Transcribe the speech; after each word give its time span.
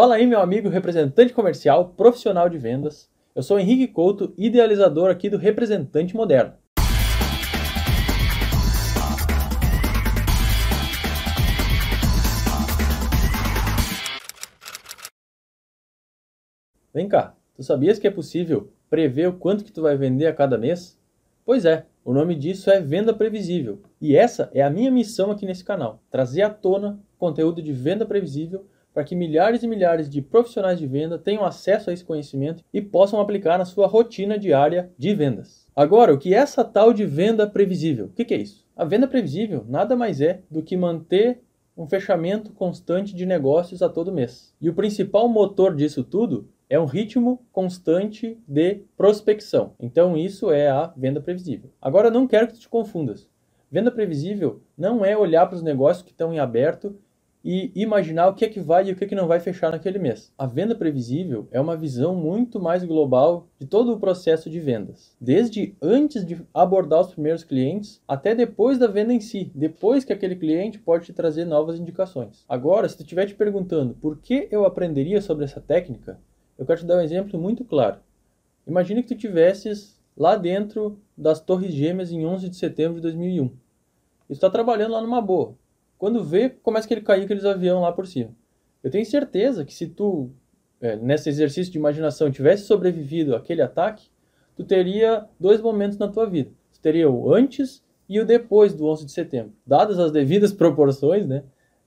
Fala 0.00 0.14
aí, 0.14 0.26
meu 0.26 0.40
amigo 0.40 0.70
representante 0.70 1.34
comercial, 1.34 1.90
profissional 1.90 2.48
de 2.48 2.56
vendas. 2.56 3.10
Eu 3.34 3.42
sou 3.42 3.60
Henrique 3.60 3.86
Couto, 3.86 4.32
idealizador 4.34 5.10
aqui 5.10 5.28
do 5.28 5.36
Representante 5.36 6.16
Moderno. 6.16 6.54
Vem 16.94 17.06
cá, 17.06 17.36
tu 17.54 17.62
sabias 17.62 17.98
que 17.98 18.06
é 18.06 18.10
possível 18.10 18.72
prever 18.88 19.28
o 19.28 19.34
quanto 19.34 19.62
que 19.62 19.70
tu 19.70 19.82
vai 19.82 19.98
vender 19.98 20.28
a 20.28 20.32
cada 20.32 20.56
mês? 20.56 20.98
Pois 21.44 21.66
é, 21.66 21.84
o 22.02 22.14
nome 22.14 22.34
disso 22.36 22.70
é 22.70 22.80
venda 22.80 23.12
previsível. 23.12 23.82
E 24.00 24.16
essa 24.16 24.50
é 24.54 24.62
a 24.62 24.70
minha 24.70 24.90
missão 24.90 25.30
aqui 25.30 25.44
nesse 25.44 25.62
canal, 25.62 26.02
trazer 26.10 26.40
à 26.40 26.48
tona 26.48 26.98
conteúdo 27.18 27.60
de 27.60 27.74
venda 27.74 28.06
previsível 28.06 28.64
para 28.92 29.04
que 29.04 29.14
milhares 29.14 29.62
e 29.62 29.68
milhares 29.68 30.08
de 30.08 30.20
profissionais 30.20 30.78
de 30.78 30.86
venda 30.86 31.18
tenham 31.18 31.44
acesso 31.44 31.90
a 31.90 31.92
esse 31.92 32.04
conhecimento 32.04 32.64
e 32.72 32.80
possam 32.80 33.20
aplicar 33.20 33.58
na 33.58 33.64
sua 33.64 33.86
rotina 33.86 34.38
diária 34.38 34.90
de 34.98 35.14
vendas. 35.14 35.66
Agora, 35.74 36.12
o 36.12 36.18
que 36.18 36.34
é 36.34 36.38
essa 36.38 36.64
tal 36.64 36.92
de 36.92 37.06
venda 37.06 37.46
previsível? 37.46 38.06
O 38.06 38.10
que 38.10 38.34
é 38.34 38.38
isso? 38.38 38.66
A 38.76 38.84
venda 38.84 39.06
previsível 39.06 39.64
nada 39.68 39.96
mais 39.96 40.20
é 40.20 40.40
do 40.50 40.62
que 40.62 40.76
manter 40.76 41.40
um 41.76 41.86
fechamento 41.86 42.52
constante 42.52 43.14
de 43.14 43.24
negócios 43.24 43.82
a 43.82 43.88
todo 43.88 44.12
mês. 44.12 44.54
E 44.60 44.68
o 44.68 44.74
principal 44.74 45.28
motor 45.28 45.74
disso 45.74 46.04
tudo 46.04 46.48
é 46.68 46.78
um 46.78 46.84
ritmo 46.84 47.40
constante 47.50 48.38
de 48.46 48.82
prospecção. 48.96 49.72
Então, 49.80 50.16
isso 50.16 50.50
é 50.50 50.68
a 50.68 50.92
venda 50.96 51.20
previsível. 51.20 51.70
Agora, 51.80 52.10
não 52.10 52.26
quero 52.26 52.48
que 52.48 52.58
te 52.58 52.68
confundas. 52.68 53.28
Venda 53.70 53.90
previsível 53.90 54.60
não 54.76 55.04
é 55.04 55.16
olhar 55.16 55.46
para 55.46 55.56
os 55.56 55.62
negócios 55.62 56.04
que 56.04 56.10
estão 56.10 56.32
em 56.32 56.38
aberto 56.38 56.96
e 57.44 57.72
imaginar 57.74 58.28
o 58.28 58.34
que 58.34 58.44
é 58.44 58.48
que 58.48 58.60
vai 58.60 58.88
e 58.88 58.92
o 58.92 58.96
que 58.96 59.04
é 59.04 59.06
que 59.06 59.14
não 59.14 59.26
vai 59.26 59.40
fechar 59.40 59.72
naquele 59.72 59.98
mês. 59.98 60.32
A 60.36 60.46
venda 60.46 60.74
previsível 60.74 61.48
é 61.50 61.60
uma 61.60 61.76
visão 61.76 62.14
muito 62.14 62.60
mais 62.60 62.84
global 62.84 63.48
de 63.58 63.66
todo 63.66 63.92
o 63.92 63.98
processo 63.98 64.50
de 64.50 64.60
vendas, 64.60 65.16
desde 65.20 65.74
antes 65.80 66.24
de 66.24 66.40
abordar 66.52 67.00
os 67.00 67.12
primeiros 67.12 67.42
clientes 67.42 68.00
até 68.06 68.34
depois 68.34 68.78
da 68.78 68.86
venda 68.86 69.12
em 69.12 69.20
si, 69.20 69.50
depois 69.54 70.04
que 70.04 70.12
aquele 70.12 70.36
cliente 70.36 70.78
pode 70.78 71.06
te 71.06 71.12
trazer 71.12 71.44
novas 71.44 71.78
indicações. 71.78 72.44
Agora, 72.48 72.88
se 72.88 72.96
tu 72.96 73.02
estiver 73.02 73.26
te 73.26 73.34
perguntando 73.34 73.94
por 73.94 74.18
que 74.18 74.48
eu 74.50 74.64
aprenderia 74.64 75.20
sobre 75.20 75.44
essa 75.44 75.60
técnica, 75.60 76.18
eu 76.58 76.66
quero 76.66 76.80
te 76.80 76.86
dar 76.86 76.98
um 76.98 77.02
exemplo 77.02 77.40
muito 77.40 77.64
claro. 77.64 77.98
Imagine 78.66 79.02
que 79.02 79.14
tu 79.14 79.18
tivesses 79.18 79.98
lá 80.16 80.36
dentro 80.36 80.98
das 81.16 81.40
Torres 81.40 81.72
Gêmeas 81.72 82.12
em 82.12 82.26
11 82.26 82.50
de 82.50 82.56
setembro 82.56 82.96
de 82.96 83.02
2001. 83.02 83.50
Está 84.28 84.50
trabalhando 84.50 84.92
lá 84.92 85.00
numa 85.00 85.20
boa 85.20 85.54
quando 86.00 86.24
vê, 86.24 86.48
começa 86.48 86.92
a 86.92 87.00
cair 87.02 87.24
aqueles 87.24 87.44
aviões 87.44 87.82
lá 87.82 87.92
por 87.92 88.06
cima. 88.06 88.30
Eu 88.82 88.90
tenho 88.90 89.04
certeza 89.04 89.66
que 89.66 89.74
se 89.74 89.86
tu, 89.86 90.30
é, 90.80 90.96
nesse 90.96 91.28
exercício 91.28 91.70
de 91.70 91.76
imaginação, 91.76 92.30
tivesse 92.30 92.64
sobrevivido 92.64 93.36
àquele 93.36 93.60
ataque, 93.60 94.08
tu 94.56 94.64
teria 94.64 95.26
dois 95.38 95.60
momentos 95.60 95.98
na 95.98 96.08
tua 96.08 96.24
vida. 96.24 96.52
Tu 96.72 96.80
teria 96.80 97.10
o 97.10 97.34
antes 97.34 97.84
e 98.08 98.18
o 98.18 98.24
depois 98.24 98.72
do 98.72 98.86
11 98.86 99.04
de 99.04 99.12
setembro. 99.12 99.52
Dadas 99.66 99.98
as 99.98 100.10
devidas 100.10 100.54
proporções, 100.56 101.26
né? 101.26 101.44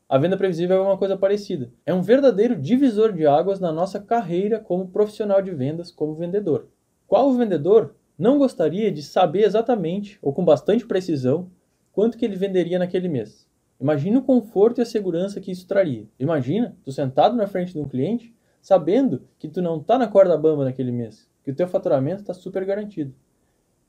A 0.07 0.19
venda 0.19 0.37
previsível 0.37 0.77
é 0.77 0.81
uma 0.81 0.97
coisa 0.97 1.17
parecida. 1.17 1.71
É 1.83 1.91
um 1.91 2.03
verdadeiro 2.03 2.55
divisor 2.55 3.13
de 3.13 3.25
águas 3.25 3.59
na 3.59 3.71
nossa 3.71 3.99
carreira 3.99 4.59
como 4.59 4.89
profissional 4.89 5.41
de 5.41 5.49
vendas, 5.49 5.89
como 5.89 6.13
vendedor. 6.13 6.67
Qual 7.07 7.33
vendedor 7.33 7.95
não 8.15 8.37
gostaria 8.37 8.91
de 8.91 9.01
saber 9.01 9.43
exatamente, 9.43 10.19
ou 10.21 10.31
com 10.31 10.45
bastante 10.45 10.85
precisão, 10.85 11.49
quanto 11.91 12.15
que 12.15 12.23
ele 12.23 12.35
venderia 12.35 12.77
naquele 12.77 13.09
mês? 13.09 13.51
Imagina 13.83 14.19
o 14.19 14.23
conforto 14.23 14.79
e 14.79 14.81
a 14.81 14.85
segurança 14.85 15.41
que 15.41 15.51
isso 15.51 15.67
traria. 15.67 16.07
Imagina 16.17 16.73
tu 16.85 16.91
sentado 16.93 17.35
na 17.35 17.45
frente 17.47 17.73
de 17.73 17.79
um 17.81 17.83
cliente, 17.83 18.33
sabendo 18.61 19.23
que 19.37 19.49
tu 19.49 19.61
não 19.61 19.81
está 19.81 19.97
na 19.97 20.07
corda 20.07 20.37
bamba 20.37 20.63
naquele 20.63 20.89
mês, 20.89 21.29
que 21.43 21.51
o 21.51 21.53
teu 21.53 21.67
faturamento 21.67 22.21
está 22.21 22.33
super 22.33 22.63
garantido. 22.63 23.13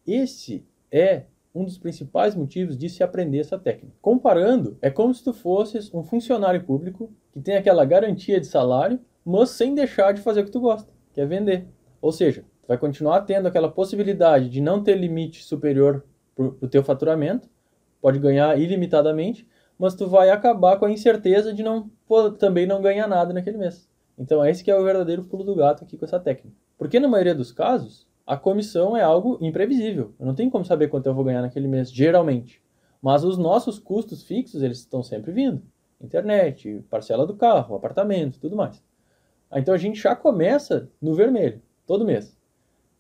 Esse 0.04 0.66
é 0.90 1.26
um 1.54 1.64
dos 1.64 1.78
principais 1.78 2.34
motivos 2.34 2.76
de 2.76 2.88
se 2.88 3.04
aprender 3.04 3.38
essa 3.38 3.56
técnica. 3.56 3.94
Comparando, 4.02 4.76
é 4.82 4.90
como 4.90 5.14
se 5.14 5.22
tu 5.22 5.32
fosses 5.32 5.94
um 5.94 6.02
funcionário 6.02 6.64
público 6.64 7.12
que 7.32 7.40
tem 7.40 7.56
aquela 7.56 7.84
garantia 7.84 8.40
de 8.40 8.48
salário, 8.48 8.98
mas 9.24 9.50
sem 9.50 9.76
deixar 9.76 10.10
de 10.10 10.20
fazer 10.20 10.40
o 10.40 10.44
que 10.44 10.50
tu 10.50 10.60
gosta, 10.60 10.92
que 11.12 11.20
é 11.20 11.24
vender. 11.24 11.68
Ou 12.02 12.10
seja, 12.10 12.42
tu 12.62 12.66
vai 12.66 12.76
continuar 12.76 13.20
tendo 13.20 13.46
aquela 13.46 13.70
possibilidade 13.70 14.48
de 14.48 14.60
não 14.60 14.82
ter 14.82 14.96
limite 14.96 15.44
superior 15.44 16.04
para 16.34 16.46
o 16.46 16.68
teu 16.68 16.82
faturamento, 16.82 17.48
pode 18.00 18.18
ganhar 18.18 18.58
ilimitadamente, 18.58 19.46
mas 19.78 19.94
tu 19.94 20.06
vai 20.06 20.30
acabar 20.30 20.78
com 20.78 20.84
a 20.84 20.90
incerteza 20.90 21.52
de 21.52 21.62
não 21.62 21.90
também 22.38 22.66
não 22.66 22.80
ganhar 22.80 23.08
nada 23.08 23.32
naquele 23.32 23.58
mês. 23.58 23.88
Então 24.16 24.44
esse 24.44 24.62
que 24.62 24.70
é 24.70 24.76
o 24.76 24.84
verdadeiro 24.84 25.24
pulo 25.24 25.44
do 25.44 25.54
gato 25.54 25.84
aqui 25.84 25.96
com 25.96 26.04
essa 26.04 26.20
técnica. 26.20 26.56
Porque 26.78 27.00
na 27.00 27.08
maioria 27.08 27.34
dos 27.34 27.52
casos, 27.52 28.06
a 28.26 28.36
comissão 28.36 28.96
é 28.96 29.02
algo 29.02 29.38
imprevisível. 29.40 30.14
Eu 30.18 30.26
não 30.26 30.34
tenho 30.34 30.50
como 30.50 30.64
saber 30.64 30.88
quanto 30.88 31.06
eu 31.06 31.14
vou 31.14 31.24
ganhar 31.24 31.42
naquele 31.42 31.68
mês, 31.68 31.92
geralmente. 31.92 32.62
Mas 33.02 33.22
os 33.24 33.36
nossos 33.36 33.78
custos 33.78 34.22
fixos, 34.22 34.62
eles 34.62 34.78
estão 34.78 35.02
sempre 35.02 35.30
vindo. 35.30 35.62
Internet, 36.00 36.84
parcela 36.88 37.26
do 37.26 37.34
carro, 37.34 37.74
apartamento, 37.74 38.40
tudo 38.40 38.56
mais. 38.56 38.82
Então 39.54 39.74
a 39.74 39.78
gente 39.78 40.00
já 40.00 40.16
começa 40.16 40.88
no 41.00 41.14
vermelho, 41.14 41.60
todo 41.86 42.04
mês. 42.04 42.36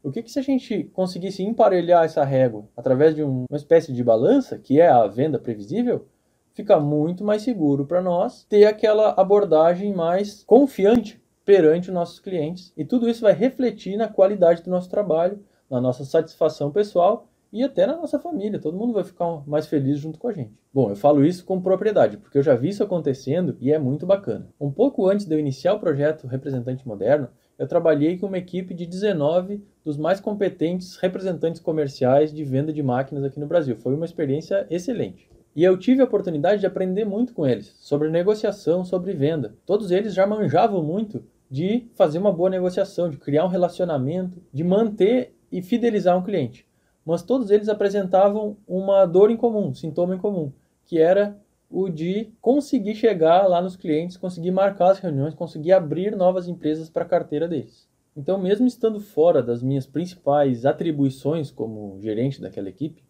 O 0.02 0.10
que, 0.10 0.22
que 0.22 0.30
se 0.30 0.38
a 0.38 0.42
gente 0.42 0.84
conseguisse 0.92 1.42
emparelhar 1.42 2.04
essa 2.04 2.22
régua 2.22 2.68
através 2.76 3.14
de 3.14 3.22
uma 3.22 3.46
espécie 3.56 3.92
de 3.92 4.04
balança, 4.04 4.58
que 4.58 4.78
é 4.78 4.86
a 4.86 5.06
venda 5.06 5.38
previsível, 5.38 6.06
fica 6.54 6.78
muito 6.78 7.24
mais 7.24 7.42
seguro 7.42 7.84
para 7.84 8.00
nós 8.00 8.44
ter 8.44 8.64
aquela 8.64 9.10
abordagem 9.10 9.92
mais 9.92 10.42
confiante 10.44 11.20
perante 11.44 11.90
os 11.90 11.94
nossos 11.94 12.20
clientes. 12.20 12.72
E 12.76 12.84
tudo 12.84 13.08
isso 13.08 13.20
vai 13.20 13.34
refletir 13.34 13.96
na 13.96 14.08
qualidade 14.08 14.62
do 14.62 14.70
nosso 14.70 14.88
trabalho, 14.88 15.38
na 15.68 15.80
nossa 15.80 16.04
satisfação 16.04 16.70
pessoal 16.70 17.28
e 17.52 17.62
até 17.62 17.86
na 17.86 17.96
nossa 17.96 18.18
família. 18.18 18.58
Todo 18.58 18.76
mundo 18.76 18.92
vai 18.92 19.04
ficar 19.04 19.42
mais 19.46 19.66
feliz 19.66 19.98
junto 19.98 20.18
com 20.18 20.28
a 20.28 20.32
gente. 20.32 20.52
Bom, 20.72 20.90
eu 20.90 20.96
falo 20.96 21.24
isso 21.24 21.44
com 21.44 21.60
propriedade, 21.60 22.16
porque 22.16 22.38
eu 22.38 22.42
já 22.42 22.54
vi 22.54 22.70
isso 22.70 22.82
acontecendo 22.82 23.56
e 23.60 23.72
é 23.72 23.78
muito 23.78 24.06
bacana. 24.06 24.48
Um 24.60 24.70
pouco 24.70 25.08
antes 25.08 25.26
de 25.26 25.34
eu 25.34 25.38
iniciar 25.38 25.74
o 25.74 25.80
projeto 25.80 26.26
Representante 26.26 26.86
Moderno, 26.86 27.28
eu 27.56 27.68
trabalhei 27.68 28.18
com 28.18 28.26
uma 28.26 28.38
equipe 28.38 28.74
de 28.74 28.86
19 28.86 29.62
dos 29.84 29.96
mais 29.96 30.20
competentes 30.20 30.96
representantes 30.96 31.60
comerciais 31.60 32.32
de 32.32 32.42
venda 32.42 32.72
de 32.72 32.82
máquinas 32.82 33.22
aqui 33.22 33.38
no 33.38 33.46
Brasil. 33.46 33.76
Foi 33.76 33.94
uma 33.94 34.04
experiência 34.04 34.66
excelente. 34.68 35.33
E 35.54 35.62
eu 35.62 35.78
tive 35.78 36.00
a 36.00 36.04
oportunidade 36.04 36.60
de 36.60 36.66
aprender 36.66 37.04
muito 37.04 37.32
com 37.32 37.46
eles, 37.46 37.76
sobre 37.78 38.10
negociação, 38.10 38.84
sobre 38.84 39.12
venda. 39.12 39.54
Todos 39.64 39.92
eles 39.92 40.12
já 40.12 40.26
manjavam 40.26 40.82
muito 40.82 41.24
de 41.48 41.86
fazer 41.94 42.18
uma 42.18 42.32
boa 42.32 42.50
negociação, 42.50 43.08
de 43.08 43.16
criar 43.16 43.44
um 43.44 43.48
relacionamento, 43.48 44.42
de 44.52 44.64
manter 44.64 45.34
e 45.52 45.62
fidelizar 45.62 46.18
um 46.18 46.22
cliente. 46.24 46.66
Mas 47.04 47.22
todos 47.22 47.50
eles 47.50 47.68
apresentavam 47.68 48.56
uma 48.66 49.06
dor 49.06 49.30
em 49.30 49.36
comum, 49.36 49.68
um 49.68 49.74
sintoma 49.74 50.16
em 50.16 50.18
comum, 50.18 50.52
que 50.84 50.98
era 50.98 51.38
o 51.70 51.88
de 51.88 52.32
conseguir 52.40 52.96
chegar 52.96 53.46
lá 53.46 53.62
nos 53.62 53.76
clientes, 53.76 54.16
conseguir 54.16 54.50
marcar 54.50 54.90
as 54.90 54.98
reuniões, 54.98 55.34
conseguir 55.34 55.72
abrir 55.72 56.16
novas 56.16 56.48
empresas 56.48 56.90
para 56.90 57.04
a 57.04 57.08
carteira 57.08 57.46
deles. 57.46 57.88
Então, 58.16 58.38
mesmo 58.38 58.66
estando 58.66 59.00
fora 59.00 59.42
das 59.42 59.62
minhas 59.62 59.86
principais 59.86 60.64
atribuições 60.64 61.50
como 61.50 62.00
gerente 62.00 62.40
daquela 62.40 62.68
equipe, 62.68 63.04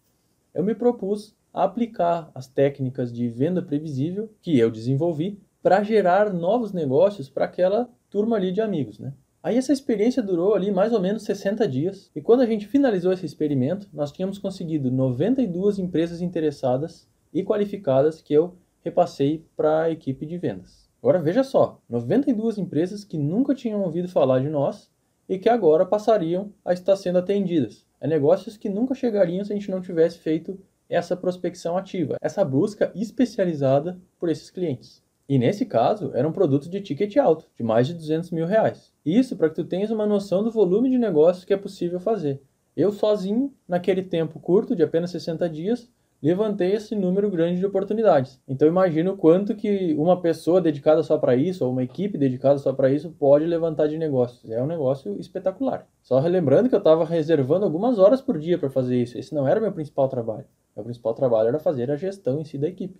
eu 0.53 0.63
me 0.63 0.73
propus 0.73 1.35
aplicar 1.63 2.29
as 2.35 2.47
técnicas 2.47 3.13
de 3.13 3.29
venda 3.29 3.61
previsível 3.61 4.29
que 4.41 4.59
eu 4.59 4.69
desenvolvi 4.69 5.39
para 5.63 5.81
gerar 5.83 6.33
novos 6.33 6.73
negócios 6.73 7.29
para 7.29 7.45
aquela 7.45 7.89
turma 8.09 8.35
ali 8.35 8.51
de 8.51 8.59
amigos, 8.59 8.99
né? 8.99 9.13
Aí 9.41 9.57
essa 9.57 9.71
experiência 9.71 10.21
durou 10.21 10.53
ali 10.53 10.71
mais 10.71 10.91
ou 10.91 10.99
menos 10.99 11.23
60 11.23 11.67
dias, 11.67 12.11
e 12.15 12.21
quando 12.21 12.41
a 12.41 12.45
gente 12.45 12.67
finalizou 12.67 13.13
esse 13.13 13.25
experimento, 13.25 13.87
nós 13.93 14.11
tínhamos 14.11 14.37
conseguido 14.37 14.91
92 14.91 15.79
empresas 15.79 16.21
interessadas 16.21 17.07
e 17.31 17.43
qualificadas 17.43 18.21
que 18.21 18.33
eu 18.33 18.55
repassei 18.83 19.45
para 19.55 19.83
a 19.83 19.91
equipe 19.91 20.25
de 20.25 20.37
vendas. 20.37 20.89
Agora 21.01 21.19
veja 21.19 21.43
só, 21.43 21.79
92 21.87 22.57
empresas 22.57 23.03
que 23.03 23.17
nunca 23.17 23.55
tinham 23.55 23.81
ouvido 23.81 24.09
falar 24.09 24.39
de 24.39 24.49
nós 24.49 24.89
e 25.29 25.37
que 25.37 25.47
agora 25.47 25.85
passariam 25.85 26.51
a 26.65 26.73
estar 26.73 26.95
sendo 26.95 27.19
atendidas. 27.19 27.85
É 28.01 28.07
negócios 28.07 28.57
que 28.57 28.67
nunca 28.67 28.93
chegariam 28.93 29.45
se 29.45 29.53
a 29.53 29.55
gente 29.55 29.71
não 29.71 29.81
tivesse 29.81 30.17
feito 30.17 30.59
essa 30.89 31.15
prospecção 31.15 31.77
ativa, 31.77 32.17
essa 32.21 32.43
busca 32.43 32.91
especializada 32.95 33.99
por 34.19 34.29
esses 34.29 34.49
clientes. 34.49 35.03
E 35.27 35.39
nesse 35.39 35.65
caso, 35.65 36.11
era 36.13 36.27
um 36.27 36.31
produto 36.31 36.69
de 36.69 36.79
ticket 36.81 37.17
alto, 37.17 37.47
de 37.55 37.63
mais 37.63 37.87
de 37.87 37.95
200 37.95 38.29
mil 38.31 38.45
reais. 38.45 38.93
Isso 39.03 39.35
para 39.35 39.49
que 39.49 39.55
tu 39.55 39.63
tenhas 39.63 39.89
uma 39.89 40.05
noção 40.05 40.43
do 40.43 40.51
volume 40.51 40.89
de 40.89 40.97
negócios 40.97 41.43
que 41.43 41.53
é 41.53 41.57
possível 41.57 41.99
fazer. 41.99 42.41
Eu 42.77 42.91
sozinho, 42.91 43.53
naquele 43.67 44.03
tempo 44.03 44.39
curto 44.39 44.75
de 44.75 44.83
apenas 44.83 45.09
60 45.11 45.49
dias, 45.49 45.89
levantei 46.21 46.73
esse 46.73 46.95
número 46.95 47.29
grande 47.29 47.59
de 47.59 47.65
oportunidades. 47.65 48.41
Então 48.47 48.67
imagina 48.67 49.11
o 49.11 49.17
quanto 49.17 49.55
que 49.55 49.93
uma 49.97 50.21
pessoa 50.21 50.61
dedicada 50.61 51.03
só 51.03 51.17
para 51.17 51.35
isso, 51.35 51.65
ou 51.65 51.71
uma 51.71 51.83
equipe 51.83 52.17
dedicada 52.17 52.57
só 52.57 52.73
para 52.73 52.89
isso, 52.89 53.11
pode 53.11 53.45
levantar 53.45 53.87
de 53.87 53.97
negócios. 53.97 54.49
É 54.49 54.61
um 54.61 54.67
negócio 54.67 55.19
espetacular. 55.19 55.87
Só 56.01 56.19
relembrando 56.19 56.69
que 56.69 56.75
eu 56.75 56.79
estava 56.79 57.05
reservando 57.05 57.65
algumas 57.65 57.99
horas 57.99 58.21
por 58.21 58.37
dia 58.37 58.57
para 58.57 58.69
fazer 58.69 59.01
isso. 59.01 59.17
Esse 59.17 59.35
não 59.35 59.47
era 59.47 59.59
meu 59.59 59.71
principal 59.71 60.07
trabalho. 60.07 60.45
Meu 60.75 60.83
principal 60.83 61.13
trabalho 61.13 61.49
era 61.49 61.59
fazer 61.59 61.89
a 61.91 61.95
gestão 61.95 62.39
em 62.39 62.43
si 62.43 62.57
da 62.57 62.67
equipe. 62.67 62.99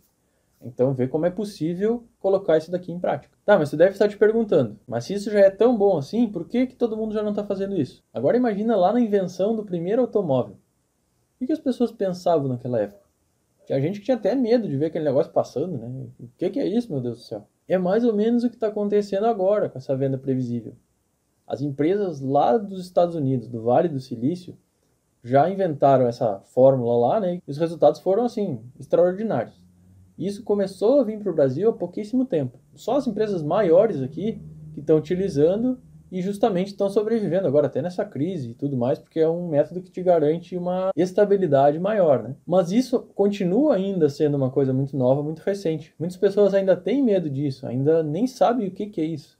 Então 0.61 0.93
vê 0.93 1.07
como 1.07 1.25
é 1.25 1.29
possível 1.29 2.03
colocar 2.19 2.57
isso 2.57 2.71
daqui 2.71 2.91
em 2.91 2.99
prática. 2.99 3.37
Tá, 3.45 3.57
mas 3.57 3.69
você 3.69 3.77
deve 3.77 3.91
estar 3.91 4.07
te 4.07 4.17
perguntando, 4.17 4.79
mas 4.87 5.05
se 5.05 5.13
isso 5.13 5.29
já 5.29 5.39
é 5.39 5.49
tão 5.49 5.77
bom 5.77 5.97
assim, 5.97 6.27
por 6.27 6.47
que, 6.47 6.65
que 6.65 6.75
todo 6.75 6.97
mundo 6.97 7.13
já 7.13 7.21
não 7.21 7.29
está 7.29 7.43
fazendo 7.43 7.75
isso? 7.75 8.03
Agora 8.11 8.37
imagina 8.37 8.75
lá 8.75 8.91
na 8.91 8.99
invenção 8.99 9.55
do 9.55 9.63
primeiro 9.63 10.01
automóvel. 10.01 10.57
O 11.39 11.45
que 11.45 11.53
as 11.53 11.59
pessoas 11.59 11.91
pensavam 11.91 12.47
naquela 12.47 12.79
época? 12.79 13.04
Tinha 13.65 13.81
gente 13.81 13.99
que 13.99 14.05
tinha 14.05 14.17
até 14.17 14.35
medo 14.35 14.67
de 14.67 14.77
ver 14.77 14.87
aquele 14.87 15.05
negócio 15.05 15.31
passando, 15.31 15.77
né? 15.77 16.07
O 16.19 16.27
que, 16.37 16.49
que 16.49 16.59
é 16.59 16.67
isso, 16.67 16.91
meu 16.91 17.01
Deus 17.01 17.17
do 17.17 17.23
céu? 17.23 17.47
É 17.67 17.77
mais 17.77 18.05
ou 18.05 18.15
menos 18.15 18.43
o 18.43 18.49
que 18.49 18.55
está 18.55 18.67
acontecendo 18.67 19.25
agora 19.25 19.69
com 19.69 19.77
essa 19.77 19.95
venda 19.95 20.17
previsível. 20.17 20.75
As 21.47 21.61
empresas 21.61 22.21
lá 22.21 22.57
dos 22.57 22.85
Estados 22.85 23.15
Unidos, 23.15 23.47
do 23.47 23.61
Vale 23.61 23.89
do 23.89 23.99
Silício, 23.99 24.57
já 25.23 25.49
inventaram 25.49 26.07
essa 26.07 26.39
fórmula 26.41 27.07
lá, 27.07 27.19
né? 27.19 27.41
E 27.47 27.51
os 27.51 27.57
resultados 27.57 27.99
foram 27.99 28.25
assim, 28.25 28.59
extraordinários. 28.79 29.59
Isso 30.17 30.43
começou 30.43 31.01
a 31.01 31.03
vir 31.03 31.19
para 31.19 31.31
o 31.31 31.35
Brasil 31.35 31.69
há 31.69 31.73
pouquíssimo 31.73 32.25
tempo. 32.25 32.59
Só 32.75 32.97
as 32.97 33.07
empresas 33.07 33.41
maiores 33.41 34.01
aqui 34.01 34.39
que 34.73 34.79
estão 34.79 34.97
utilizando 34.97 35.79
e 36.11 36.21
justamente 36.21 36.67
estão 36.67 36.89
sobrevivendo 36.89 37.47
agora 37.47 37.67
até 37.67 37.81
nessa 37.81 38.05
crise 38.05 38.51
e 38.51 38.53
tudo 38.53 38.77
mais, 38.77 38.99
porque 38.99 39.19
é 39.19 39.29
um 39.29 39.49
método 39.49 39.81
que 39.81 39.91
te 39.91 40.01
garante 40.01 40.55
uma 40.57 40.91
estabilidade 40.95 41.79
maior, 41.79 42.23
né? 42.23 42.35
Mas 42.45 42.71
isso 42.71 42.99
continua 43.15 43.75
ainda 43.75 44.07
sendo 44.09 44.35
uma 44.35 44.49
coisa 44.49 44.71
muito 44.71 44.95
nova, 44.95 45.23
muito 45.23 45.39
recente. 45.39 45.93
Muitas 45.99 46.17
pessoas 46.17 46.53
ainda 46.53 46.75
têm 46.75 47.01
medo 47.01 47.29
disso, 47.29 47.67
ainda 47.67 48.03
nem 48.03 48.27
sabem 48.27 48.67
o 48.67 48.71
que, 48.71 48.87
que 48.87 49.01
é 49.01 49.05
isso. 49.05 49.37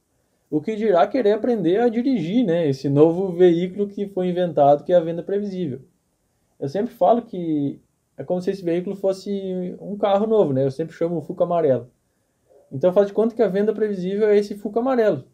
O 0.49 0.61
que 0.61 0.75
dirá 0.75 1.07
querer 1.07 1.33
aprender 1.33 1.79
a 1.81 1.89
dirigir, 1.89 2.45
né? 2.45 2.67
Esse 2.67 2.87
novo 2.89 3.31
veículo 3.31 3.87
que 3.87 4.07
foi 4.07 4.29
inventado, 4.29 4.83
que 4.83 4.93
é 4.93 4.95
a 4.95 5.01
venda 5.01 5.23
previsível. 5.23 5.81
Eu 6.59 6.69
sempre 6.69 6.93
falo 6.93 7.23
que 7.23 7.79
é 8.17 8.23
como 8.23 8.41
se 8.41 8.51
esse 8.51 8.63
veículo 8.63 8.95
fosse 8.95 9.75
um 9.81 9.97
carro 9.97 10.25
novo, 10.25 10.53
né? 10.53 10.63
Eu 10.63 10.71
sempre 10.71 10.95
chamo 10.95 11.17
o 11.17 11.21
Fuca 11.21 11.43
amarelo. 11.43 11.89
Então 12.71 12.93
faz 12.93 13.07
de 13.07 13.13
conta 13.13 13.35
que 13.35 13.41
a 13.41 13.47
venda 13.47 13.73
previsível 13.73 14.29
é 14.29 14.37
esse 14.37 14.55
Fuca 14.55 14.79
amarelo. 14.79 15.25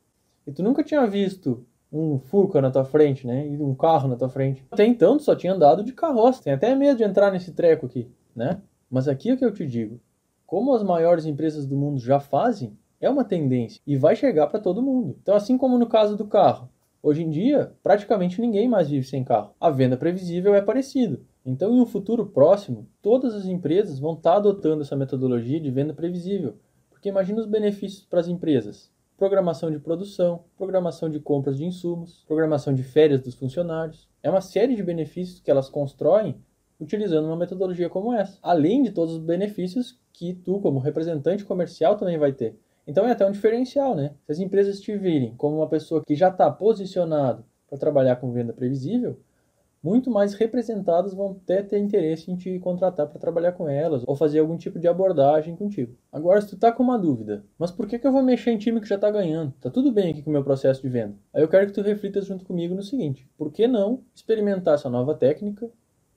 E 0.46 0.52
tu 0.52 0.64
nunca 0.64 0.84
tinha 0.84 1.06
visto 1.06 1.66
um 1.92 2.20
Fuca 2.20 2.62
na 2.62 2.72
tua 2.72 2.86
frente, 2.86 3.28
né? 3.28 3.48
E 3.48 3.58
um 3.62 3.76
carro 3.76 4.08
na 4.08 4.16
tua 4.16 4.30
frente. 4.30 4.66
Até 4.72 4.86
então 4.86 5.18
tu 5.18 5.24
só 5.24 5.36
tinha 5.36 5.54
andado 5.54 5.84
de 5.84 5.94
carroça. 5.94 6.42
Tem 6.42 6.54
até 6.54 6.74
medo 6.74 6.98
de 6.98 7.04
entrar 7.04 7.32
nesse 7.32 7.52
treco 7.52 7.86
aqui, 7.86 8.10
né? 8.36 8.62
Mas 8.90 9.08
aqui 9.08 9.30
é 9.30 9.34
o 9.34 9.38
que 9.38 9.46
eu 9.46 9.54
te 9.54 9.66
digo. 9.66 10.00
Como 10.46 10.74
as 10.74 10.84
maiores 10.84 11.26
empresas 11.26 11.66
do 11.66 11.78
mundo 11.78 12.00
já 12.00 12.20
fazem, 12.20 12.78
é 13.00 13.10
uma 13.10 13.24
tendência 13.24 13.82
e 13.86 13.98
vai 13.98 14.16
chegar 14.16 14.48
para 14.48 14.60
todo 14.60 14.82
mundo. 14.82 15.18
Então, 15.22 15.36
assim 15.36 15.58
como 15.58 15.78
no 15.78 15.88
caso 15.88 16.16
do 16.16 16.26
carro, 16.26 16.70
hoje 17.02 17.24
em 17.24 17.30
dia 17.30 17.74
praticamente 17.82 18.40
ninguém 18.40 18.70
mais 18.70 18.90
vive 18.90 19.06
sem 19.06 19.24
carro. 19.24 19.54
A 19.60 19.70
venda 19.70 19.98
previsível 19.98 20.54
é 20.54 20.62
parecido. 20.62 21.26
Então, 21.46 21.76
em 21.76 21.82
um 21.82 21.86
futuro 21.86 22.28
próximo, 22.28 22.88
todas 23.02 23.34
as 23.34 23.46
empresas 23.46 23.98
vão 24.00 24.14
estar 24.14 24.32
tá 24.32 24.38
adotando 24.38 24.84
essa 24.84 24.96
metodologia 24.96 25.60
de 25.60 25.72
venda 25.72 25.94
previsível, 25.94 26.56
porque 26.90 27.10
imagina 27.10 27.40
os 27.40 27.48
benefícios 27.48 28.06
para 28.06 28.20
as 28.20 28.28
empresas: 28.28 28.92
programação 29.22 29.70
de 29.70 29.78
produção, 29.78 30.46
programação 30.58 31.08
de 31.08 31.20
compras 31.20 31.56
de 31.56 31.64
insumos, 31.64 32.26
programação 32.28 32.74
de 32.74 32.82
férias 32.82 33.22
dos 33.22 33.36
funcionários. 33.36 34.10
É 34.24 34.32
uma 34.32 34.42
série 34.42 34.76
de 34.76 34.82
benefícios 34.82 35.40
que 35.40 35.52
elas 35.52 35.70
constroem 35.70 36.42
utilizando 36.80 37.28
uma 37.28 37.38
metodologia 37.38 37.88
como 37.88 38.12
essa, 38.12 38.40
além 38.42 38.82
de 38.82 38.90
todos 38.90 39.14
os 39.14 39.20
benefícios 39.20 40.00
que 40.12 40.34
tu, 40.34 40.60
como 40.60 40.80
representante 40.80 41.46
comercial, 41.46 41.96
também 41.96 42.18
vai 42.18 42.34
ter. 42.34 42.58
Então 42.88 43.06
é 43.06 43.12
até 43.12 43.24
um 43.24 43.32
diferencial, 43.32 43.94
né? 43.94 44.16
Se 44.26 44.32
as 44.32 44.40
empresas 44.40 44.82
te 44.82 44.98
virem 44.98 45.36
como 45.36 45.58
uma 45.58 45.70
pessoa 45.70 46.04
que 46.04 46.16
já 46.16 46.30
está 46.30 46.50
posicionado 46.50 47.46
para 47.70 47.78
trabalhar 47.78 48.16
com 48.16 48.32
venda 48.32 48.54
previsível, 48.54 49.20
muito 49.83 50.12
mais 50.12 50.33
representadas 50.36 51.13
vão 51.13 51.31
até 51.31 51.63
ter 51.63 51.80
interesse 51.80 52.31
em 52.31 52.36
te 52.36 52.60
contratar 52.60 53.07
para 53.07 53.19
trabalhar 53.19 53.54
com 53.54 53.68
elas 53.68 54.04
ou 54.06 54.16
fazer 54.16 54.39
algum 54.39 54.56
tipo 54.56 54.80
de 54.80 54.88
abordagem 54.88 55.56
contigo. 55.56 55.95
Agora, 56.12 56.39
se 56.39 56.50
tu 56.50 56.57
tá 56.57 56.72
com 56.72 56.83
uma 56.83 57.00
dúvida, 57.00 57.44
mas 57.57 57.72
por 57.72 57.88
que, 57.88 57.98
que 57.98 58.06
eu 58.06 58.12
vou 58.12 58.22
mexer 58.22 58.51
em 58.51 58.57
time 58.57 58.80
que 58.80 58.88
já 58.88 58.95
está 58.95 59.10
ganhando? 59.10 59.54
Tá 59.60 59.72
tudo 59.72 59.92
bem 59.92 60.12
aqui 60.12 60.22
com 60.22 60.30
o 60.30 60.33
meu 60.33 60.44
processo 60.44 60.81
de 60.81 60.89
venda. 60.89 61.16
Aí 61.33 61.42
eu 61.42 61.48
quero 61.48 61.66
que 61.66 61.74
tu 61.74 61.81
reflitas 61.81 62.25
junto 62.25 62.45
comigo 62.45 62.75
no 62.75 62.83
seguinte: 62.83 63.28
por 63.38 63.51
que 63.51 63.68
não 63.68 64.04
experimentar 64.13 64.75
essa 64.75 64.89
nova 64.89 65.16
técnica 65.16 65.68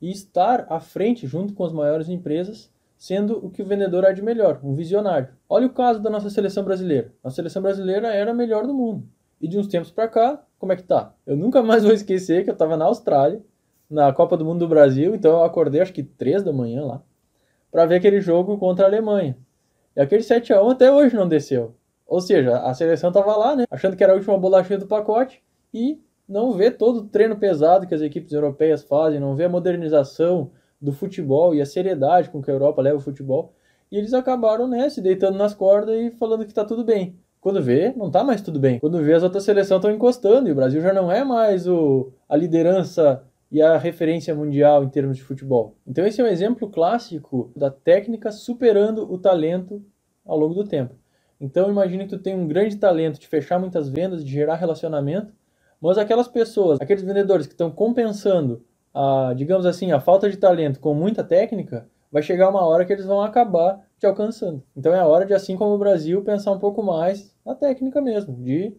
e 0.00 0.10
estar 0.10 0.67
à 0.69 0.78
frente 0.78 1.26
junto 1.26 1.55
com 1.55 1.64
as 1.64 1.72
maiores 1.72 2.10
empresas, 2.10 2.70
sendo 2.99 3.44
o 3.44 3.50
que 3.50 3.62
o 3.62 3.67
vendedor 3.67 4.05
é 4.05 4.12
de 4.12 4.20
melhor, 4.20 4.60
um 4.62 4.75
visionário? 4.75 5.28
Olha 5.49 5.67
o 5.67 5.72
caso 5.72 6.02
da 6.02 6.10
nossa 6.10 6.28
seleção 6.28 6.64
brasileira. 6.64 7.14
A 7.22 7.31
seleção 7.31 7.62
brasileira 7.62 8.08
era 8.08 8.32
a 8.32 8.34
melhor 8.34 8.67
do 8.67 8.75
mundo. 8.75 9.08
E 9.40 9.49
de 9.49 9.58
uns 9.58 9.69
tempos 9.69 9.90
para 9.90 10.08
cá, 10.08 10.44
como 10.58 10.72
é 10.72 10.76
que 10.76 10.82
tá? 10.82 11.14
Eu 11.26 11.37
nunca 11.37 11.62
mais 11.62 11.82
vou 11.82 11.93
esquecer 11.93 12.44
que 12.44 12.50
eu 12.50 12.55
estava 12.55 12.76
na 12.76 12.84
Austrália 12.84 13.43
na 13.88 14.12
Copa 14.12 14.36
do 14.36 14.44
Mundo 14.44 14.60
do 14.60 14.69
Brasil, 14.69 15.14
então 15.14 15.32
eu 15.32 15.44
acordei 15.44 15.81
acho 15.81 15.92
que 15.92 16.02
3 16.02 16.42
da 16.42 16.52
manhã 16.52 16.84
lá, 16.84 17.02
para 17.70 17.86
ver 17.86 17.96
aquele 17.96 18.20
jogo 18.20 18.58
contra 18.58 18.84
a 18.84 18.88
Alemanha. 18.88 19.36
E 19.96 20.00
aquele 20.00 20.22
7 20.22 20.52
a 20.52 20.62
1 20.62 20.70
até 20.70 20.92
hoje 20.92 21.14
não 21.14 21.28
desceu. 21.28 21.75
Ou 22.06 22.20
seja, 22.20 22.58
a 22.58 22.75
seleção 22.75 23.10
tava 23.12 23.36
lá, 23.36 23.56
né, 23.56 23.64
achando 23.70 23.96
que 23.96 24.04
era 24.04 24.12
a 24.12 24.16
última 24.16 24.38
bolachinha 24.38 24.78
do 24.78 24.86
pacote 24.86 25.42
e 25.72 26.00
não 26.28 26.52
vê 26.52 26.70
todo 26.70 26.98
o 26.98 27.06
treino 27.06 27.36
pesado 27.36 27.86
que 27.86 27.94
as 27.94 28.00
equipes 28.00 28.32
europeias 28.32 28.82
fazem, 28.82 29.20
não 29.20 29.34
vê 29.34 29.44
a 29.44 29.48
modernização 29.48 30.50
do 30.81 30.92
futebol 30.92 31.54
e 31.54 31.60
a 31.60 31.66
seriedade 31.66 32.31
com 32.31 32.42
que 32.42 32.50
a 32.50 32.54
Europa 32.54 32.82
leva 32.82 32.98
o 32.98 33.00
futebol. 33.00 33.54
E 33.90 33.96
eles 33.96 34.12
acabaram, 34.12 34.66
né, 34.66 34.88
se 34.88 35.00
deitando 35.00 35.38
nas 35.38 35.54
cordas 35.54 35.96
e 35.96 36.10
falando 36.10 36.44
que 36.44 36.52
tá 36.52 36.64
tudo 36.64 36.84
bem. 36.84 37.16
Quando 37.40 37.62
vê, 37.62 37.92
não 37.94 38.10
tá 38.10 38.25
mais 38.25 38.40
tudo 38.40 38.58
bem. 38.58 38.78
Quando 38.78 39.02
vê, 39.02 39.12
as 39.12 39.22
outras 39.22 39.44
seleções 39.44 39.78
estão 39.78 39.90
encostando 39.90 40.48
e 40.48 40.52
o 40.52 40.54
Brasil 40.54 40.81
já 40.81 40.92
não 40.92 41.12
é 41.12 41.22
mais 41.22 41.69
o, 41.69 42.10
a 42.28 42.36
liderança 42.36 43.22
e 43.55 43.62
a 43.62 43.79
referência 43.79 44.35
mundial 44.35 44.83
em 44.83 44.89
termos 44.89 45.17
de 45.17 45.23
futebol. 45.23 45.77
Então 45.87 46.05
esse 46.05 46.21
é 46.21 46.25
um 46.25 46.27
exemplo 46.27 46.69
clássico 46.69 47.53
da 47.55 47.71
técnica 47.71 48.33
superando 48.33 49.09
o 49.09 49.17
talento 49.17 49.81
ao 50.27 50.37
longo 50.37 50.55
do 50.55 50.65
tempo. 50.65 50.97
Então 51.41 51.71
imagine 51.71 52.03
que 52.03 52.11
tu 52.11 52.19
tem 52.19 52.35
um 52.35 52.49
grande 52.49 52.75
talento 52.75 53.17
de 53.21 53.29
fechar 53.29 53.61
muitas 53.61 53.89
vendas, 53.89 54.25
de 54.25 54.33
gerar 54.33 54.56
relacionamento, 54.56 55.33
mas 55.81 55.99
aquelas 55.99 56.27
pessoas, 56.27 56.81
aqueles 56.81 57.05
vendedores 57.05 57.47
que 57.47 57.53
estão 57.53 57.71
compensando 57.71 58.65
a, 58.93 59.33
digamos 59.37 59.67
assim, 59.67 59.93
a 59.93 60.01
falta 60.01 60.29
de 60.29 60.37
talento 60.37 60.81
com 60.81 60.93
muita 60.93 61.23
técnica, 61.23 61.89
vai 62.11 62.23
chegar 62.23 62.51
uma 62.51 62.67
hora 62.67 62.85
que 62.85 62.93
eles 62.93 63.06
vão 63.06 63.23
acabar 63.23 63.81
te 64.01 64.05
alcançando. 64.05 64.65
Então 64.77 64.93
é 64.93 64.99
a 64.99 65.06
hora 65.06 65.25
de, 65.25 65.33
assim 65.33 65.56
como 65.56 65.77
o 65.77 65.79
Brasil, 65.79 66.25
pensar 66.25 66.51
um 66.51 66.59
pouco 66.59 66.83
mais 66.83 67.33
na 67.47 67.55
técnica 67.55 68.01
mesmo, 68.01 68.35
de 68.43 68.77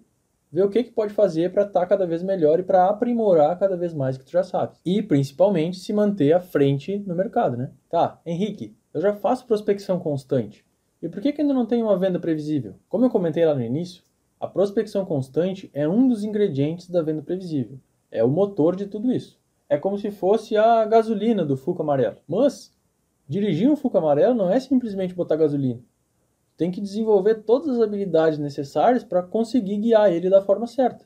ver 0.55 0.63
o 0.63 0.69
que, 0.69 0.85
que 0.85 0.91
pode 0.91 1.13
fazer 1.13 1.51
para 1.51 1.63
estar 1.63 1.81
tá 1.81 1.85
cada 1.85 2.07
vez 2.07 2.23
melhor 2.23 2.61
e 2.61 2.63
para 2.63 2.87
aprimorar 2.87 3.59
cada 3.59 3.75
vez 3.75 3.93
mais 3.93 4.15
o 4.15 4.19
que 4.19 4.25
tu 4.25 4.31
já 4.31 4.41
sabe. 4.41 4.77
E 4.85 5.03
principalmente 5.03 5.77
se 5.77 5.91
manter 5.91 6.31
à 6.31 6.39
frente 6.39 6.97
no 6.99 7.13
mercado, 7.13 7.57
né? 7.57 7.71
Tá, 7.89 8.21
Henrique, 8.25 8.73
eu 8.93 9.01
já 9.01 9.13
faço 9.13 9.45
prospecção 9.45 9.99
constante. 9.99 10.65
E 11.01 11.09
por 11.09 11.21
que, 11.21 11.33
que 11.33 11.41
ainda 11.41 11.53
não 11.53 11.65
tenho 11.65 11.85
uma 11.85 11.99
venda 11.99 12.19
previsível? 12.19 12.75
Como 12.87 13.03
eu 13.03 13.09
comentei 13.09 13.45
lá 13.45 13.53
no 13.53 13.61
início, 13.61 14.01
a 14.39 14.47
prospecção 14.47 15.03
constante 15.03 15.69
é 15.73 15.85
um 15.85 16.07
dos 16.07 16.23
ingredientes 16.23 16.89
da 16.89 17.01
venda 17.01 17.21
previsível. 17.21 17.77
É 18.09 18.24
o 18.24 18.29
motor 18.29 18.77
de 18.77 18.85
tudo 18.85 19.12
isso. 19.12 19.38
É 19.67 19.77
como 19.77 19.97
se 19.97 20.09
fosse 20.09 20.55
a 20.55 20.85
gasolina 20.85 21.43
do 21.43 21.57
Fuca 21.57 21.83
amarelo. 21.83 22.15
Mas 22.25 22.71
dirigir 23.27 23.69
um 23.69 23.75
Fuca 23.75 23.97
amarelo 23.97 24.33
não 24.33 24.50
é 24.50 24.57
simplesmente 24.57 25.13
botar 25.13 25.35
gasolina 25.35 25.81
tem 26.57 26.71
que 26.71 26.81
desenvolver 26.81 27.43
todas 27.43 27.69
as 27.69 27.81
habilidades 27.81 28.39
necessárias 28.39 29.03
para 29.03 29.24
conseguir 29.24 29.77
guiar 29.77 30.12
ele 30.12 30.29
da 30.29 30.41
forma 30.41 30.67
certa. 30.67 31.05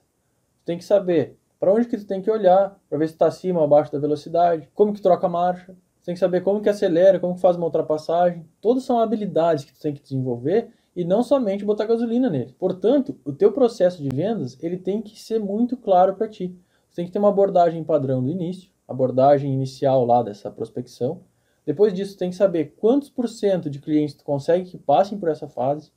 Tem 0.63 0.77
que 0.77 0.86
saber 0.86 1.38
para 1.60 1.74
onde 1.74 1.88
que 1.88 1.98
tu 1.98 2.06
tem 2.06 2.22
que 2.22 2.32
olhar, 2.32 2.79
para 2.88 2.98
ver 2.98 3.08
se 3.08 3.13
está 3.13 3.27
acima 3.27 3.60
ou 3.60 3.65
abaixo 3.65 3.91
da 3.91 4.00
velocidade, 4.00 4.70
como 4.74 4.94
que 4.94 5.01
troca 5.01 5.27
a 5.27 5.29
marcha, 5.29 5.74
tu 5.74 6.06
tem 6.06 6.13
que 6.13 6.20
saber 6.20 6.41
como 6.41 6.62
que 6.62 6.70
acelera, 6.70 7.20
como 7.20 7.36
que 7.36 7.41
faz 7.41 7.58
uma 7.58 7.65
ultrapassagem. 7.65 8.46
Todas 8.62 8.84
são 8.84 9.00
habilidades 9.00 9.65
que 9.65 9.74
tu 9.74 9.82
tem 9.82 9.94
que 9.94 10.01
desenvolver 10.01 10.70
e 10.96 11.03
não 11.03 11.22
somente 11.22 11.65
botar 11.65 11.86
gasolina 11.86 12.29
nele. 12.29 12.56
Portanto, 12.58 13.20
o 13.25 13.34
teu 13.34 13.51
processo 13.51 14.01
de 14.01 14.10
vendas, 14.10 14.58
ele 14.62 14.77
tem 14.77 15.01
que 15.01 15.20
ser 15.20 15.39
muito 15.39 15.75
claro 15.75 16.15
para 16.15 16.29
ti. 16.29 16.56
Tu 16.89 16.96
tem 16.96 17.06
que 17.06 17.12
ter 17.12 17.20
uma 17.20 17.29
abordagem 17.29 17.84
padrão 17.84 18.24
do 18.24 18.29
início, 18.29 18.72
abordagem 18.88 19.53
inicial 19.53 20.06
lá 20.06 20.24
dessa 20.24 20.50
prospecção, 20.50 21.22
depois 21.70 21.94
disso, 21.94 22.18
tem 22.18 22.32
que 22.32 22.36
saber 22.36 22.74
quantos 22.80 23.12
por 23.12 23.30
cento 23.30 23.70
de 23.70 23.78
clientes 23.78 24.16
tu 24.16 24.24
consegue 24.24 24.72
que 24.72 24.76
passem 24.76 25.20
por 25.20 25.30
essa 25.30 25.48
fase. 25.48 25.92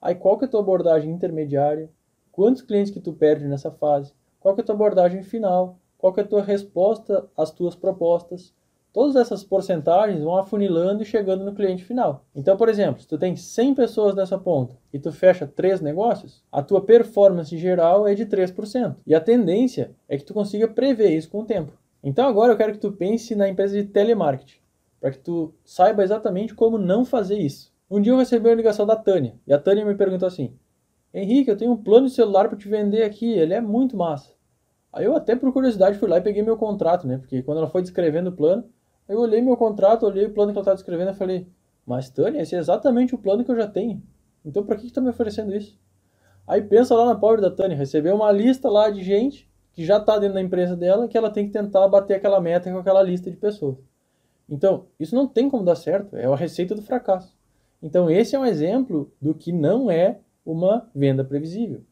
Aí 0.00 0.14
qual 0.14 0.38
que 0.38 0.46
é 0.46 0.48
a 0.48 0.50
tua 0.50 0.60
abordagem 0.60 1.12
intermediária? 1.12 1.90
Quantos 2.32 2.62
clientes 2.62 2.90
que 2.90 3.00
tu 3.00 3.12
perde 3.12 3.46
nessa 3.46 3.70
fase? 3.70 4.14
Qual 4.40 4.54
que 4.54 4.62
é 4.62 4.64
a 4.64 4.64
tua 4.64 4.74
abordagem 4.74 5.22
final? 5.22 5.78
Qual 5.98 6.10
que 6.14 6.20
é 6.20 6.22
a 6.22 6.26
tua 6.26 6.42
resposta 6.42 7.28
às 7.36 7.50
tuas 7.50 7.76
propostas? 7.76 8.54
Todas 8.94 9.14
essas 9.14 9.44
porcentagens 9.44 10.22
vão 10.22 10.38
afunilando 10.38 11.02
e 11.02 11.04
chegando 11.04 11.44
no 11.44 11.54
cliente 11.54 11.84
final. 11.84 12.24
Então, 12.34 12.56
por 12.56 12.70
exemplo, 12.70 13.02
se 13.02 13.06
tu 13.06 13.18
tem 13.18 13.36
100 13.36 13.74
pessoas 13.74 14.14
nessa 14.14 14.38
ponta 14.38 14.74
e 14.90 14.98
tu 14.98 15.12
fecha 15.12 15.46
3 15.46 15.82
negócios, 15.82 16.42
a 16.50 16.62
tua 16.62 16.80
performance 16.80 17.54
geral 17.58 18.08
é 18.08 18.14
de 18.14 18.24
3%. 18.24 18.96
E 19.06 19.14
a 19.14 19.20
tendência 19.20 19.94
é 20.08 20.16
que 20.16 20.24
tu 20.24 20.32
consiga 20.32 20.66
prever 20.66 21.10
isso 21.10 21.28
com 21.28 21.40
o 21.40 21.44
tempo. 21.44 21.72
Então 22.02 22.26
agora 22.26 22.54
eu 22.54 22.56
quero 22.56 22.72
que 22.72 22.78
tu 22.78 22.90
pense 22.90 23.34
na 23.34 23.50
empresa 23.50 23.76
de 23.76 23.86
telemarketing 23.86 24.60
para 25.00 25.10
que 25.10 25.18
tu 25.18 25.54
saiba 25.64 26.02
exatamente 26.02 26.54
como 26.54 26.78
não 26.78 27.04
fazer 27.04 27.38
isso. 27.38 27.72
Um 27.90 28.00
dia 28.00 28.12
eu 28.12 28.18
recebi 28.18 28.48
uma 28.48 28.54
ligação 28.54 28.86
da 28.86 28.94
Tânia, 28.94 29.34
e 29.46 29.52
a 29.52 29.58
Tânia 29.58 29.84
me 29.84 29.94
perguntou 29.94 30.28
assim: 30.28 30.54
Henrique, 31.12 31.50
eu 31.50 31.56
tenho 31.56 31.72
um 31.72 31.76
plano 31.76 32.06
de 32.06 32.12
celular 32.12 32.48
para 32.48 32.56
te 32.56 32.68
vender 32.68 33.02
aqui, 33.02 33.32
ele 33.32 33.54
é 33.54 33.60
muito 33.60 33.96
massa. 33.96 34.32
Aí 34.92 35.04
eu 35.04 35.16
até 35.16 35.34
por 35.34 35.52
curiosidade 35.52 35.98
fui 35.98 36.08
lá 36.08 36.18
e 36.18 36.20
peguei 36.20 36.42
meu 36.42 36.56
contrato, 36.56 37.06
né? 37.06 37.18
Porque 37.18 37.42
quando 37.42 37.58
ela 37.58 37.68
foi 37.68 37.82
descrevendo 37.82 38.30
o 38.30 38.32
plano, 38.32 38.64
eu 39.08 39.18
olhei 39.18 39.40
meu 39.40 39.56
contrato, 39.56 40.06
olhei 40.06 40.26
o 40.26 40.32
plano 40.32 40.52
que 40.52 40.58
ela 40.58 40.62
estava 40.62 40.76
descrevendo 40.76 41.10
e 41.10 41.14
falei: 41.14 41.48
Mas, 41.84 42.10
Tânia, 42.10 42.42
esse 42.42 42.54
é 42.54 42.58
exatamente 42.58 43.14
o 43.14 43.18
plano 43.18 43.44
que 43.44 43.50
eu 43.50 43.56
já 43.56 43.66
tenho. 43.66 44.02
Então, 44.44 44.64
para 44.64 44.76
que 44.76 44.86
está 44.86 45.00
me 45.00 45.10
oferecendo 45.10 45.54
isso? 45.54 45.78
Aí 46.46 46.62
pensa 46.62 46.94
lá 46.94 47.06
na 47.06 47.14
pobre 47.14 47.40
da 47.40 47.50
Tânia, 47.50 47.76
recebeu 47.76 48.14
uma 48.14 48.32
lista 48.32 48.68
lá 48.68 48.90
de 48.90 49.02
gente 49.02 49.48
que 49.72 49.84
já 49.84 49.98
está 49.98 50.18
dentro 50.18 50.34
da 50.34 50.42
empresa 50.42 50.76
dela 50.76 51.06
que 51.06 51.16
ela 51.16 51.30
tem 51.30 51.46
que 51.46 51.52
tentar 51.52 51.86
bater 51.88 52.14
aquela 52.14 52.40
meta 52.40 52.70
com 52.70 52.78
aquela 52.78 53.02
lista 53.02 53.30
de 53.30 53.36
pessoas. 53.36 53.78
Então, 54.50 54.86
isso 54.98 55.14
não 55.14 55.28
tem 55.28 55.48
como 55.48 55.64
dar 55.64 55.76
certo, 55.76 56.16
é 56.16 56.26
a 56.26 56.34
receita 56.34 56.74
do 56.74 56.82
fracasso. 56.82 57.38
Então, 57.80 58.10
esse 58.10 58.34
é 58.34 58.38
um 58.38 58.44
exemplo 58.44 59.12
do 59.22 59.32
que 59.32 59.52
não 59.52 59.88
é 59.88 60.18
uma 60.44 60.90
venda 60.92 61.24
previsível. 61.24 61.82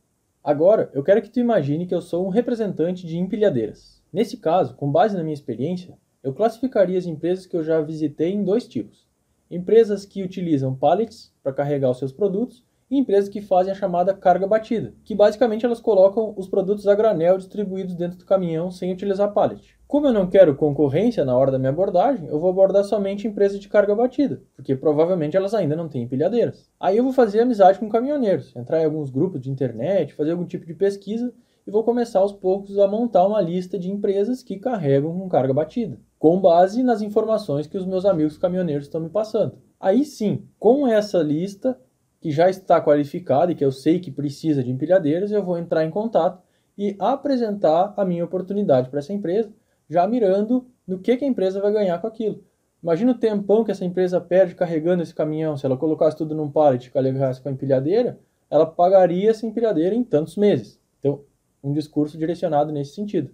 Agora, 0.42 0.90
eu 0.92 1.04
quero 1.04 1.22
que 1.22 1.30
tu 1.30 1.38
imagine 1.38 1.86
que 1.86 1.94
eu 1.94 2.02
sou 2.02 2.26
um 2.26 2.30
representante 2.30 3.06
de 3.06 3.16
empilhadeiras. 3.16 4.02
Nesse 4.12 4.36
caso, 4.36 4.74
com 4.74 4.90
base 4.90 5.16
na 5.16 5.22
minha 5.22 5.34
experiência, 5.34 5.96
eu 6.22 6.34
classificaria 6.34 6.98
as 6.98 7.06
empresas 7.06 7.46
que 7.46 7.56
eu 7.56 7.62
já 7.62 7.80
visitei 7.80 8.32
em 8.32 8.42
dois 8.42 8.66
tipos: 8.66 9.06
empresas 9.50 10.04
que 10.04 10.22
utilizam 10.22 10.74
pallets 10.74 11.32
para 11.42 11.52
carregar 11.52 11.90
os 11.90 11.98
seus 11.98 12.12
produtos 12.12 12.64
e 12.90 12.98
empresas 12.98 13.28
que 13.28 13.40
fazem 13.40 13.72
a 13.72 13.76
chamada 13.76 14.14
carga 14.14 14.46
batida, 14.46 14.94
que 15.04 15.14
basicamente 15.14 15.64
elas 15.64 15.80
colocam 15.80 16.34
os 16.36 16.48
produtos 16.48 16.88
a 16.88 16.94
granel 16.94 17.38
distribuídos 17.38 17.94
dentro 17.94 18.18
do 18.18 18.24
caminhão 18.24 18.70
sem 18.70 18.92
utilizar 18.92 19.32
pallet. 19.32 19.77
Como 19.88 20.06
eu 20.06 20.12
não 20.12 20.28
quero 20.28 20.54
concorrência 20.54 21.24
na 21.24 21.34
hora 21.34 21.50
da 21.50 21.58
minha 21.58 21.70
abordagem, 21.70 22.28
eu 22.28 22.38
vou 22.38 22.50
abordar 22.50 22.84
somente 22.84 23.26
empresas 23.26 23.58
de 23.58 23.70
carga 23.70 23.94
batida, 23.94 24.42
porque 24.54 24.76
provavelmente 24.76 25.34
elas 25.34 25.54
ainda 25.54 25.74
não 25.74 25.88
têm 25.88 26.02
empilhadeiras. 26.02 26.70
Aí 26.78 26.98
eu 26.98 27.04
vou 27.04 27.12
fazer 27.14 27.40
amizade 27.40 27.78
com 27.78 27.88
caminhoneiros, 27.88 28.54
entrar 28.54 28.82
em 28.82 28.84
alguns 28.84 29.08
grupos 29.08 29.40
de 29.40 29.50
internet, 29.50 30.12
fazer 30.12 30.32
algum 30.32 30.44
tipo 30.44 30.66
de 30.66 30.74
pesquisa 30.74 31.32
e 31.66 31.70
vou 31.70 31.82
começar 31.82 32.18
aos 32.18 32.34
poucos 32.34 32.78
a 32.78 32.86
montar 32.86 33.26
uma 33.26 33.40
lista 33.40 33.78
de 33.78 33.90
empresas 33.90 34.42
que 34.42 34.58
carregam 34.58 35.18
com 35.18 35.26
carga 35.26 35.54
batida, 35.54 35.98
com 36.18 36.38
base 36.38 36.82
nas 36.82 37.00
informações 37.00 37.66
que 37.66 37.78
os 37.78 37.86
meus 37.86 38.04
amigos 38.04 38.36
caminhoneiros 38.36 38.84
estão 38.84 39.00
me 39.00 39.08
passando. 39.08 39.56
Aí 39.80 40.04
sim, 40.04 40.44
com 40.58 40.86
essa 40.86 41.22
lista, 41.22 41.80
que 42.20 42.30
já 42.30 42.50
está 42.50 42.78
qualificado 42.78 43.52
e 43.52 43.54
que 43.54 43.64
eu 43.64 43.72
sei 43.72 44.00
que 44.00 44.10
precisa 44.10 44.62
de 44.62 44.70
empilhadeiras, 44.70 45.32
eu 45.32 45.42
vou 45.42 45.56
entrar 45.56 45.82
em 45.82 45.90
contato 45.90 46.42
e 46.76 46.94
apresentar 46.98 47.94
a 47.96 48.04
minha 48.04 48.22
oportunidade 48.22 48.90
para 48.90 48.98
essa 48.98 49.14
empresa, 49.14 49.50
já 49.88 50.06
mirando 50.06 50.66
no 50.86 50.98
que, 50.98 51.16
que 51.16 51.24
a 51.24 51.28
empresa 51.28 51.60
vai 51.60 51.72
ganhar 51.72 51.98
com 51.98 52.06
aquilo. 52.06 52.42
Imagina 52.82 53.12
o 53.12 53.18
tempão 53.18 53.64
que 53.64 53.70
essa 53.70 53.84
empresa 53.84 54.20
perde 54.20 54.54
carregando 54.54 55.02
esse 55.02 55.14
caminhão. 55.14 55.56
Se 55.56 55.66
ela 55.66 55.76
colocasse 55.76 56.16
tudo 56.16 56.34
num 56.34 56.50
pallet 56.50 56.86
e 56.86 56.90
carregasse 56.90 57.40
com 57.40 57.48
a 57.48 57.52
empilhadeira, 57.52 58.18
ela 58.50 58.66
pagaria 58.66 59.30
essa 59.30 59.46
empilhadeira 59.46 59.94
em 59.94 60.04
tantos 60.04 60.36
meses. 60.36 60.80
Então, 60.98 61.22
um 61.62 61.72
discurso 61.72 62.16
direcionado 62.16 62.72
nesse 62.72 62.94
sentido. 62.94 63.30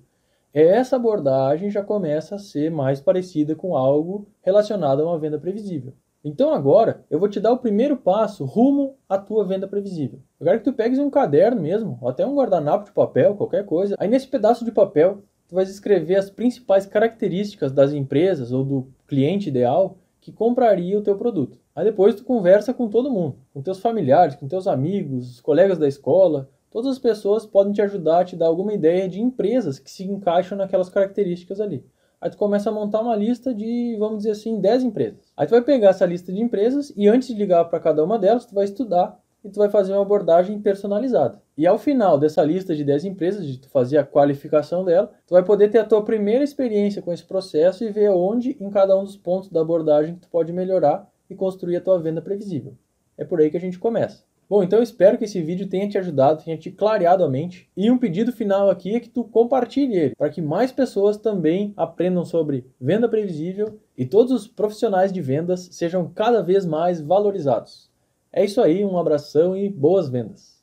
Essa 0.53 0.97
abordagem 0.97 1.71
já 1.71 1.83
começa 1.83 2.37
a 2.37 2.39
ser 2.39 2.71
mais 2.71 3.01
parecida 3.01 3.55
com 3.55 3.77
algo 3.77 4.27
relacionado 4.41 5.03
a 5.03 5.05
uma 5.05 5.19
venda 5.19 5.39
previsível. 5.39 5.93
Então 6.25 6.55
agora 6.55 7.05
eu 7.11 7.19
vou 7.19 7.29
te 7.29 7.39
dar 7.39 7.53
o 7.53 7.59
primeiro 7.59 7.97
passo 7.97 8.45
rumo 8.45 8.97
à 9.09 9.19
tua 9.19 9.45
venda 9.45 9.69
previsível. 9.69 10.21
Eu 10.41 10.47
quero 10.47 10.59
que 10.61 10.65
tu 10.65 10.73
pegues 10.73 10.99
um 10.99 11.11
caderno 11.11 11.61
mesmo, 11.61 11.99
ou 12.01 12.09
até 12.09 12.25
um 12.25 12.35
guardanapo 12.35 12.87
de 12.87 12.93
papel, 12.93 13.35
qualquer 13.35 13.67
coisa. 13.67 13.95
Aí 13.99 14.09
nesse 14.09 14.29
pedaço 14.29 14.65
de 14.65 14.73
papel 14.73 15.23
tu 15.55 15.57
vais 15.57 15.71
escrever 15.71 16.17
as 16.17 16.29
principais 16.29 16.85
características 16.85 17.71
das 17.71 17.93
empresas 17.93 18.51
ou 18.51 18.65
do 18.65 18.89
cliente 19.07 19.49
ideal 19.49 19.97
que 20.21 20.33
compraria 20.33 20.99
o 20.99 21.03
teu 21.03 21.17
produto. 21.17 21.61
Aí 21.77 21.85
depois 21.85 22.17
tu 22.17 22.25
conversa 22.25 22.75
com 22.75 22.89
todo 22.89 23.11
mundo, 23.11 23.37
com 23.53 23.63
teus 23.63 23.79
familiares, 23.79 24.35
com 24.35 24.49
teus 24.49 24.67
amigos, 24.67 25.41
colegas 25.41 25.79
da 25.79 25.87
escola. 25.87 26.51
Todas 26.73 26.91
as 26.91 26.99
pessoas 26.99 27.47
podem 27.47 27.73
te 27.73 27.81
ajudar 27.81 28.21
a 28.21 28.25
te 28.25 28.35
dar 28.35 28.47
alguma 28.47 28.73
ideia 28.73 29.09
de 29.09 29.21
empresas 29.21 29.79
que 29.79 29.91
se 29.91 30.03
encaixam 30.03 30.59
naquelas 30.59 30.89
características 30.89 31.61
ali. 31.61 31.87
Aí 32.21 32.31
tu 32.31 32.37
começa 32.37 32.71
a 32.71 32.73
montar 32.73 33.01
uma 33.01 33.15
lista 33.15 33.55
de, 33.55 33.97
vamos 33.97 34.19
dizer 34.19 34.31
assim, 34.33 34.61
10 34.61 34.83
empresas. 34.83 35.33
Aí 35.37 35.47
tu 35.47 35.51
vai 35.51 35.63
pegar 35.63 35.91
essa 35.91 36.07
lista 36.07 36.33
de 36.33 36.41
empresas 36.41 36.93
e 36.97 37.07
antes 37.07 37.29
de 37.29 37.35
ligar 37.35 37.65
para 37.67 37.79
cada 37.79 38.03
uma 38.03 38.19
delas, 38.19 38.47
tu 38.47 38.57
vai 38.57 38.65
estudar 38.65 39.23
e 39.45 39.51
tu 39.51 39.59
vai 39.59 39.69
fazer 39.69 39.93
uma 39.93 40.03
abordagem 40.03 40.59
personalizada. 40.59 41.41
E 41.57 41.67
ao 41.67 41.79
final 41.79 42.19
dessa 42.19 42.43
lista 42.43 42.75
de 42.75 42.83
10 42.83 43.05
empresas, 43.05 43.47
de 43.47 43.59
tu 43.59 43.69
fazer 43.69 43.99
a 43.99 44.05
qualificação 44.05 44.85
dela, 44.85 45.13
tu 45.27 45.35
vai 45.35 45.45
poder 45.45 45.69
ter 45.69 45.79
a 45.79 45.85
tua 45.85 46.03
primeira 46.03 46.43
experiência 46.43 47.03
com 47.03 47.13
esse 47.13 47.25
processo 47.25 47.85
e 47.85 47.91
ver 47.91 48.11
onde 48.11 48.57
em 48.59 48.71
cada 48.71 48.99
um 48.99 49.05
dos 49.05 49.17
pontos 49.17 49.51
da 49.51 49.61
abordagem 49.61 50.17
tu 50.17 50.29
pode 50.29 50.53
melhorar 50.53 51.09
e 51.29 51.35
construir 51.35 51.77
a 51.77 51.81
tua 51.81 51.99
venda 52.01 52.23
previsível. 52.23 52.75
É 53.17 53.25
por 53.25 53.41
aí 53.41 53.51
que 53.51 53.57
a 53.57 53.61
gente 53.61 53.79
começa. 53.79 54.25
Bom, 54.49 54.63
então 54.63 54.79
eu 54.79 54.83
espero 54.83 55.17
que 55.17 55.25
esse 55.25 55.41
vídeo 55.41 55.69
tenha 55.69 55.89
te 55.89 55.97
ajudado, 55.97 56.45
tenha 56.45 56.57
te 56.57 56.71
clareado 56.71 57.25
a 57.25 57.29
mente. 57.29 57.69
E 57.75 57.91
um 57.91 57.97
pedido 57.97 58.31
final 58.31 58.69
aqui 58.69 58.95
é 58.95 59.01
que 59.01 59.09
tu 59.09 59.25
compartilhe 59.25 59.97
ele, 59.97 60.15
para 60.15 60.29
que 60.29 60.43
mais 60.43 60.71
pessoas 60.71 61.17
também 61.17 61.73
aprendam 61.77 62.25
sobre 62.25 62.67
venda 62.79 63.09
previsível 63.09 63.79
e 63.97 64.05
todos 64.05 64.33
os 64.33 64.47
profissionais 64.47 65.13
de 65.13 65.21
vendas 65.23 65.69
sejam 65.73 66.11
cada 66.15 66.43
vez 66.43 66.67
mais 66.67 67.01
valorizados. 67.01 67.91
É 68.37 68.45
isso 68.45 68.61
aí, 68.61 68.85
um 68.85 68.99
abração 68.99 69.57
e 69.57 69.69
boas 69.71 70.09
vendas! 70.11 70.54